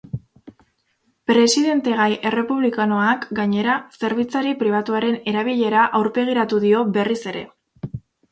Presidentegai 1.31 2.07
errepublikanoak, 2.29 3.27
gainera, 3.41 3.75
zerbitzari 4.05 4.55
pribatuaren 4.63 5.19
erabilera 5.33 5.83
aurpegiratu 5.99 6.65
dio 6.67 6.81
berriz 6.99 7.21
ere. 7.33 7.47